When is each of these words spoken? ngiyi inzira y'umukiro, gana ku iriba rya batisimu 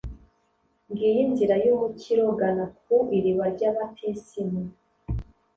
ngiyi 0.89 1.21
inzira 1.25 1.55
y'umukiro, 1.65 2.23
gana 2.39 2.65
ku 2.81 2.95
iriba 3.17 3.45
rya 3.55 3.69
batisimu 3.75 4.61